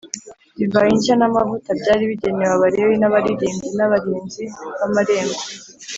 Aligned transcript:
divayi 0.57 0.91
nshya 0.97 1.13
n 1.17 1.23
amavuta 1.29 1.69
byari 1.81 2.03
bigenewe 2.09 2.51
Abalewi 2.55 2.95
n 2.99 3.03
abaririmbyi 3.09 3.69
n 3.77 3.81
abarinzi 3.85 4.43
b 4.79 4.81
amarembo 4.85 5.39